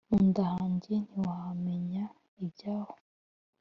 [0.09, 2.03] munda hanjye ntiwamenya
[2.43, 2.93] ibyaho